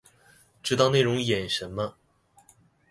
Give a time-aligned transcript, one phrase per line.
[0.63, 1.95] 知道內容演什麼